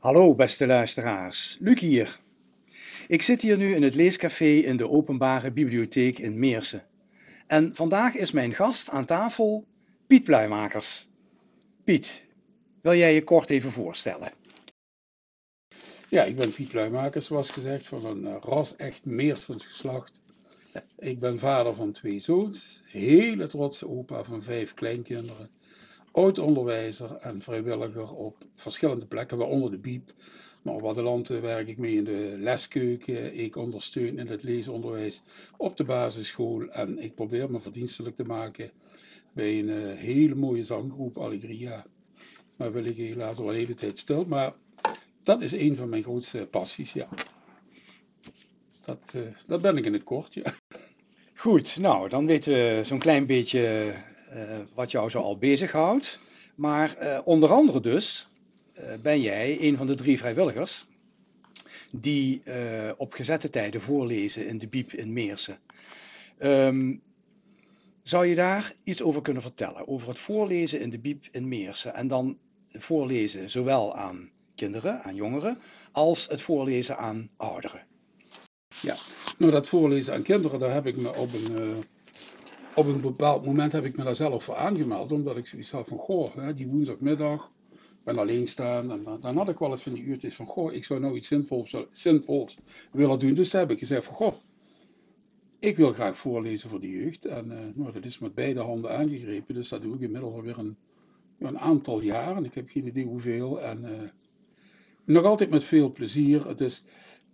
[0.00, 2.20] Hallo beste luisteraars, Luc hier.
[3.08, 6.86] Ik zit hier nu in het leescafé in de openbare bibliotheek in Meersen.
[7.46, 9.66] En vandaag is mijn gast aan tafel
[10.06, 11.08] Piet Pluimakers.
[11.84, 12.24] Piet,
[12.82, 14.32] wil jij je kort even voorstellen?
[16.08, 20.20] Ja, ik ben Piet Pluimakers, zoals gezegd, van een uh, ras-echt Meersens geslacht.
[20.98, 25.50] Ik ben vader van twee zoons, hele trotse opa van vijf kleinkinderen,
[26.12, 30.12] oud-onderwijzer en vrijwilliger op verschillende plekken, waaronder de Biep.
[30.62, 33.34] Maar op Waddeland werk ik mee in de leskeuken.
[33.34, 35.22] Ik ondersteun in het leesonderwijs
[35.56, 36.68] op de basisschool.
[36.68, 38.70] En ik probeer me verdienstelijk te maken
[39.32, 41.86] bij een uh, hele mooie zanggroep, Allegria.
[42.56, 44.24] Maar wil ik helaas al een hele tijd stil.
[44.24, 44.52] Maar
[45.22, 47.08] dat is een van mijn grootste passies, ja.
[48.84, 50.54] Dat, uh, dat ben ik in het kort, ja.
[51.34, 53.94] Goed, nou, dan weten we zo'n klein beetje
[54.74, 56.18] wat jou zo al bezighoudt.
[56.54, 58.28] Maar uh, onder andere dus
[59.02, 60.86] ben jij een van de drie vrijwilligers
[61.90, 62.42] die
[62.96, 65.58] op gezette tijden voorlezen in de Biep in Meersen.
[66.38, 67.02] Um,
[68.02, 69.88] zou je daar iets over kunnen vertellen?
[69.88, 71.94] Over het voorlezen in de Biep in Meersen.
[71.94, 72.38] En dan
[72.72, 75.58] voorlezen zowel aan kinderen, aan jongeren,
[75.92, 77.86] als het voorlezen aan ouderen.
[78.82, 78.96] Ja,
[79.38, 81.84] nou dat voorlezen aan kinderen, daar heb ik me op een,
[82.74, 85.12] op een bepaald moment heb ik me daar zelf voor aangemeld.
[85.12, 87.50] Omdat ik zoiets had van, goh, hè, die woensdagmiddag,
[88.04, 88.90] ben alleen staan.
[88.90, 91.16] En dan, dan had ik wel eens van die uurtjes van, goh, ik zou nou
[91.16, 92.58] iets zinvols, zinvols
[92.92, 93.32] willen doen.
[93.32, 94.34] Dus heb ik gezegd van, goh,
[95.58, 97.24] ik wil graag voorlezen voor de jeugd.
[97.24, 99.54] En uh, nou, dat is met beide handen aangegrepen.
[99.54, 100.76] Dus dat doe ik inmiddels alweer een,
[101.38, 102.44] een aantal jaren.
[102.44, 103.60] Ik heb geen idee hoeveel.
[103.62, 104.08] En uh,
[105.04, 106.48] nog altijd met veel plezier.
[106.48, 106.84] Het is,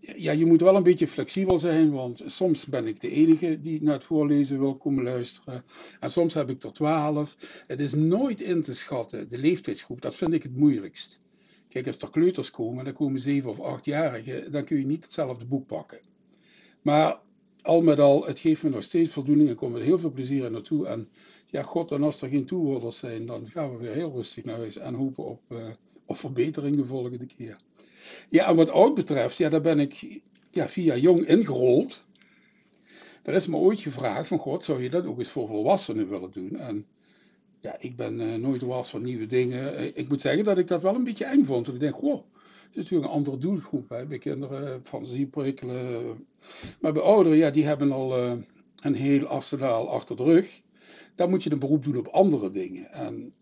[0.00, 3.82] ja, je moet wel een beetje flexibel zijn, want soms ben ik de enige die
[3.82, 5.64] naar het voorlezen wil komen luisteren.
[6.00, 7.36] En soms heb ik er twaalf.
[7.66, 11.20] Het is nooit in te schatten, de leeftijdsgroep, dat vind ik het moeilijkst.
[11.68, 15.44] Kijk, als er kleuters komen, dan komen zeven of achtjarigen, dan kun je niet hetzelfde
[15.44, 16.00] boek pakken.
[16.82, 17.20] Maar
[17.62, 19.50] al met al, het geeft me nog steeds voldoening.
[19.50, 20.86] Ik kom met heel veel plezier er naartoe.
[20.86, 21.08] En
[21.46, 24.56] ja, god, en als er geen toehoorders zijn, dan gaan we weer heel rustig naar
[24.56, 25.58] huis en hopen op, uh,
[26.06, 27.56] op verbetering de volgende keer.
[28.30, 32.08] Ja, en wat oud betreft, ja, daar ben ik ja, via jong ingerold.
[33.22, 36.30] Er is me ooit gevraagd van, god, zou je dat ook eens voor volwassenen willen
[36.32, 36.56] doen?
[36.56, 36.86] En
[37.60, 39.96] ja, ik ben uh, nooit was van nieuwe dingen.
[39.96, 41.66] Ik moet zeggen dat ik dat wel een beetje eng vond.
[41.66, 43.88] Want ik denk, goh, het is natuurlijk een andere doelgroep.
[43.88, 44.06] Hè.
[44.06, 46.26] Bij kinderen fantasieprikkelen.
[46.80, 48.16] Maar bij ouderen, ja, die hebben al
[48.82, 50.60] een heel arsenaal achter de rug.
[51.14, 52.92] Dan moet je een beroep doen op andere dingen.
[52.92, 53.34] En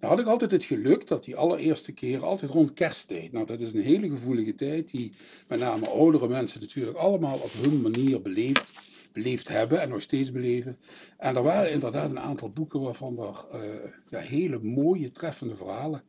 [0.00, 3.32] dan had ik altijd het geluk dat die allereerste keer altijd rond kersttijd.
[3.32, 5.12] Nou, dat is een hele gevoelige tijd die
[5.48, 8.72] met name oudere mensen natuurlijk allemaal op hun manier beleefd,
[9.12, 10.78] beleefd hebben en nog steeds beleven.
[11.18, 16.02] En er waren inderdaad een aantal boeken waarvan er uh, ja, hele mooie, treffende verhalen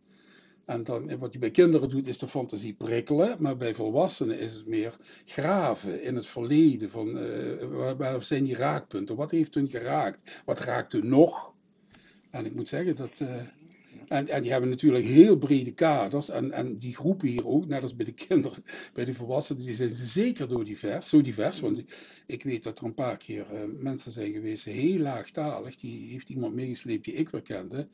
[0.72, 4.54] en dan, wat je bij kinderen doet, is de fantasie prikkelen, maar bij volwassenen is
[4.54, 6.90] het meer graven in het verleden.
[6.90, 9.16] Van, uh, waar, zijn die raakpunten?
[9.16, 10.42] Wat heeft hun geraakt?
[10.46, 11.54] Wat raakt hun nog?
[12.30, 13.20] En ik moet zeggen dat.
[13.20, 13.30] Uh,
[14.12, 16.30] en, en die hebben natuurlijk heel brede kaders.
[16.30, 18.64] En, en die groepen hier ook, net als bij de kinderen,
[18.94, 21.60] bij de volwassenen, die zijn zeker door divers, zo divers.
[21.60, 21.84] Want
[22.26, 25.76] ik, weet dat er een paar keer uh, mensen zijn geweest, heel laagtalig.
[25.76, 27.88] Die heeft iemand meegesleept die ik weer kende.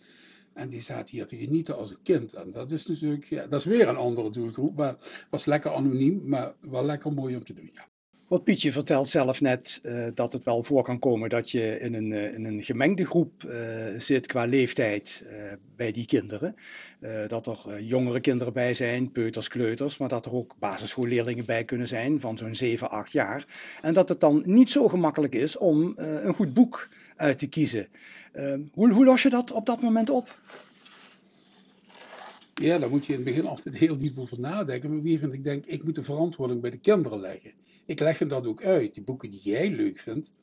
[0.53, 2.33] En die zaten hier te genieten als een kind.
[2.33, 4.75] En dat is natuurlijk, ja, dat is weer een andere doelgroep.
[4.75, 4.95] Maar
[5.29, 7.87] was lekker anoniem, maar wel lekker mooi om te doen, ja.
[8.27, 11.93] Wat Pietje vertelt zelf net uh, dat het wel voor kan komen dat je in
[11.93, 13.53] een, in een gemengde groep uh,
[13.97, 15.23] zit qua leeftijd
[15.75, 16.55] bij die kinderen.
[17.27, 21.87] dat er jongere kinderen bij zijn, peuters, kleuters, maar dat er ook basisschoolleerlingen bij kunnen
[21.87, 23.45] zijn van zo'n 7, 8 jaar.
[23.81, 27.87] En dat het dan niet zo gemakkelijk is om een goed boek uit te kiezen.
[28.71, 30.39] hoe, hoe los je dat op dat moment op?
[32.53, 34.91] Ja, daar moet je in het begin altijd heel diep over nadenken.
[34.91, 37.51] Maar wie vind ik denk, ik moet de verantwoording bij de kinderen leggen.
[37.87, 38.93] Ik leg hem dat ook uit.
[38.93, 40.33] Die boeken die jij leuk vindt,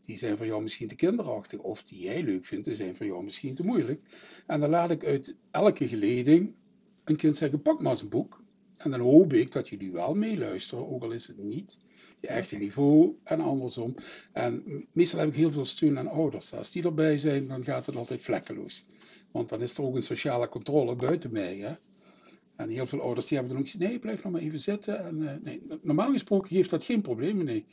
[0.00, 1.58] die zijn voor jou misschien te kinderachtig.
[1.58, 4.00] Of die jij leuk vindt, die zijn voor jou misschien te moeilijk.
[4.46, 6.54] En dan laat ik uit elke geleding
[7.04, 8.42] een kind zeggen, pak maar eens een boek.
[8.76, 11.78] En dan hoop ik dat jullie wel meeluisteren, ook al is het niet
[12.22, 13.94] je echte niveau en andersom.
[14.32, 16.52] En meestal heb ik heel veel steun aan ouders.
[16.52, 18.84] Als die erbij zijn, dan gaat het altijd vlekkeloos.
[19.30, 21.56] Want dan is er ook een sociale controle buiten mij.
[21.56, 21.74] Hè?
[22.62, 25.04] En heel veel ouders die hebben dan ook gezegd, nee, blijf nog maar even zitten.
[25.04, 27.64] En, uh, nee, normaal gesproken geeft dat geen probleem, nee.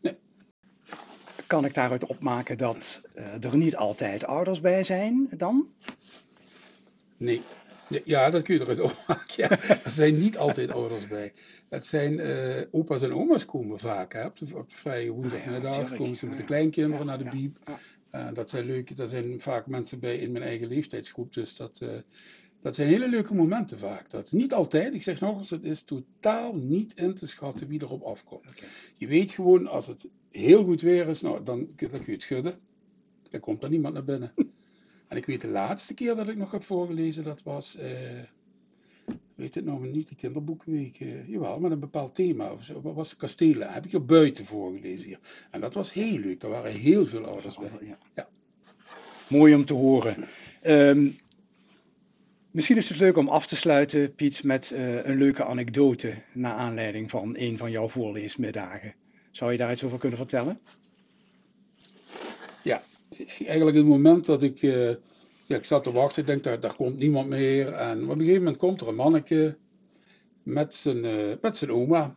[0.00, 0.16] nee.
[1.46, 5.68] Kan ik daaruit opmaken dat uh, er niet altijd ouders bij zijn dan?
[7.16, 7.42] Nee.
[8.04, 9.34] Ja, dat kun je eruit opmaken.
[9.36, 9.50] Ja.
[9.60, 11.32] Er zijn niet altijd ouders bij.
[11.68, 14.12] Het zijn uh, opa's en oma's komen vaak.
[14.12, 14.24] Hè.
[14.24, 17.30] Op, de, op de vrije woensdagmiddag ah, ja, komen ze met de kleinkinderen naar de
[17.30, 17.58] biep.
[18.14, 21.32] Uh, dat zijn leuke, dat zijn vaak mensen bij in mijn eigen leeftijdsgroep.
[21.32, 21.80] Dus dat,
[22.62, 24.10] Dat zijn hele leuke momenten vaak.
[24.10, 27.82] Dat niet altijd, ik zeg nog eens, het is totaal niet in te schatten wie
[27.82, 28.44] erop afkomt.
[28.96, 32.22] Je weet gewoon, als het heel goed weer is, nou, dan, dan kun je het
[32.22, 32.58] schudden.
[33.30, 34.32] Dan komt er niemand naar binnen.
[35.08, 38.22] en ik weet de laatste keer dat ik nog heb voorgelezen, dat was, eh,
[39.34, 41.00] weet het nog niet, de kinderboekenweek.
[41.00, 42.52] eh, jawel, met een bepaald thema.
[42.52, 42.80] Of zo.
[42.80, 43.16] Wat was?
[43.16, 43.72] Kastelen.
[43.72, 45.18] Heb ik er buiten voorgelezen hier.
[45.50, 46.40] En dat was heel leuk.
[46.40, 47.70] Daar waren heel veel ouders bij.
[47.80, 47.98] Ja.
[48.14, 48.28] Ja.
[49.28, 50.28] Mooi om te horen.
[50.62, 51.10] Ehm,
[52.52, 56.54] misschien is het leuk om af te sluiten, Piet, met eh, een leuke anekdote naar
[56.54, 58.94] aanleiding van een van jouw voorleesmiddagen.
[59.30, 60.60] Zou je daar iets over kunnen vertellen?
[62.62, 62.82] Ja,
[63.46, 64.88] eigenlijk het moment dat ik, eh,
[65.46, 67.68] ja, ik zat te wachten, ik denk, daar, daar komt niemand meer.
[67.68, 69.56] En op een gegeven moment komt er een manneke
[70.42, 72.16] met zijn, eh, met zijn oma.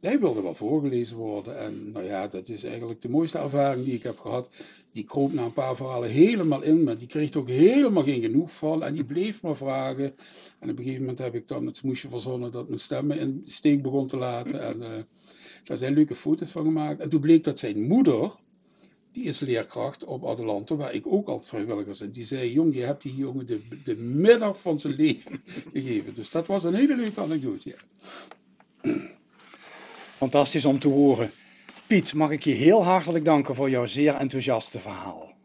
[0.00, 1.58] Hij wilde wel voorgelezen worden.
[1.58, 4.48] En nou ja, dat is eigenlijk de mooiste ervaring die ik heb gehad.
[4.92, 8.20] Die kroop na een paar verhalen helemaal in, maar die kreeg er ook helemaal geen
[8.20, 8.82] genoeg van.
[8.82, 10.14] En die bleef maar vragen.
[10.58, 13.18] En op een gegeven moment heb ik dan het smoesje verzonnen dat mijn stem me
[13.18, 14.60] in steek begon te laten.
[14.60, 15.02] En eh,
[15.64, 17.00] daar zijn leuke foto's van gemaakt.
[17.00, 18.32] En toen bleek dat zijn moeder,
[19.12, 22.14] die is leerkracht op Adelante, waar ik ook altijd vrijwilliger zit.
[22.14, 25.42] Die zei, jong, je hebt die jongen de, de middag van zijn leven
[25.72, 26.14] gegeven.
[26.14, 27.68] Dus dat was een hele leuke anekdote.
[27.68, 27.76] Ja.
[30.18, 31.30] Fantastisch om te horen.
[31.86, 35.37] Piet, mag ik je heel hartelijk danken voor jouw zeer enthousiaste verhaal.